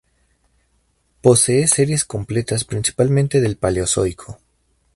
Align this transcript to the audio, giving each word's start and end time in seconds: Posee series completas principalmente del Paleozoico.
Posee 1.21 1.67
series 1.67 2.05
completas 2.05 2.63
principalmente 2.63 3.39
del 3.39 3.55
Paleozoico. 3.57 4.39